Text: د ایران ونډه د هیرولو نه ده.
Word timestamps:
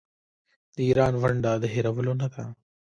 د 0.75 0.77
ایران 0.87 1.13
ونډه 1.21 1.51
د 1.61 1.63
هیرولو 1.73 2.13
نه 2.21 2.27
ده. 2.33 2.43